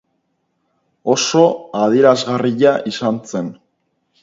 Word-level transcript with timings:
Oso 1.15 1.43
adierazgarria 1.83 2.75
izan 2.95 3.23
zen. 3.35 3.55